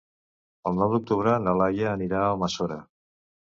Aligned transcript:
El 0.71 0.79
nou 0.83 0.93
d'octubre 0.97 1.35
na 1.45 1.55
Laia 1.61 1.93
anirà 1.93 2.25
a 2.25 2.33
Almassora. 2.33 2.83